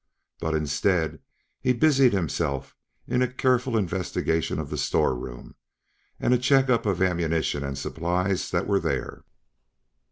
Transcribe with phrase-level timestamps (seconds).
[0.39, 1.19] But instead
[1.59, 5.53] he busied himself in a careful investigation of the storeroom
[6.19, 9.23] and a check up of ammunition and supplies that were there.